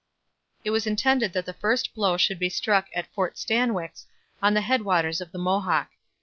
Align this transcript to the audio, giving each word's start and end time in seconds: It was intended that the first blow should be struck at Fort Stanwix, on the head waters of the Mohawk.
It 0.63 0.71
was 0.71 0.87
intended 0.87 1.31
that 1.33 1.45
the 1.45 1.53
first 1.53 1.93
blow 1.93 2.17
should 2.17 2.39
be 2.39 2.49
struck 2.49 2.87
at 2.95 3.13
Fort 3.13 3.37
Stanwix, 3.37 4.07
on 4.41 4.55
the 4.55 4.61
head 4.61 4.81
waters 4.81 5.21
of 5.21 5.31
the 5.31 5.37
Mohawk. 5.37 5.91